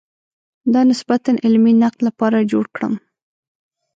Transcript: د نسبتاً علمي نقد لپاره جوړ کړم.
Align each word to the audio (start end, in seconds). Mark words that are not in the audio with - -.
د 0.73 0.75
نسبتاً 0.89 1.31
علمي 1.45 1.73
نقد 1.81 1.99
لپاره 2.07 2.47
جوړ 2.51 2.65
کړم. 2.75 2.93